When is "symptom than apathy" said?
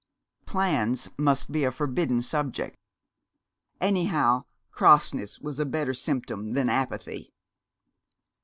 5.93-7.31